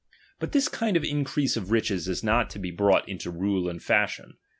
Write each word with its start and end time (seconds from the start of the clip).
But 0.39 0.51
this 0.51 0.67
^H 0.67 0.79
kiod 0.93 0.97
of 0.97 1.03
nicrease 1.03 1.55
of 1.55 1.69
riches 1.69 2.07
is 2.07 2.23
not 2.23 2.49
to 2.49 2.57
be 2.57 2.71
brought 2.71 3.05
^H 3.05 3.09
into 3.09 3.29
rule 3.29 3.69
and 3.69 3.83
fashion. 3.83 4.33